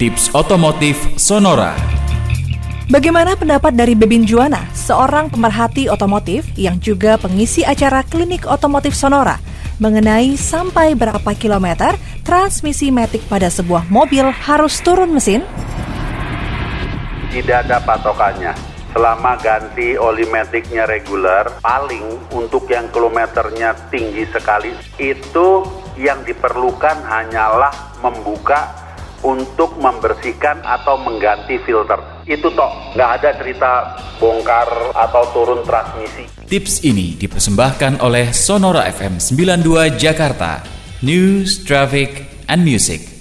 [0.00, 1.76] Tips Otomotif Sonora
[2.88, 9.36] Bagaimana pendapat dari Bebin Juana, seorang pemerhati otomotif yang juga pengisi acara klinik otomotif Sonora,
[9.76, 15.44] mengenai sampai berapa kilometer transmisi metik pada sebuah mobil harus turun mesin?
[17.28, 18.56] Tidak ada patokannya.
[18.96, 25.60] Selama ganti oli metiknya reguler, paling untuk yang kilometernya tinggi sekali, itu
[26.00, 28.88] yang diperlukan hanyalah membuka
[29.22, 32.00] untuk membersihkan atau mengganti filter.
[32.24, 33.72] Itu toh, nggak ada cerita
[34.16, 36.24] bongkar atau turun transmisi.
[36.48, 40.64] Tips ini dipersembahkan oleh Sonora FM 92 Jakarta,
[41.04, 43.19] News, Traffic, and Music.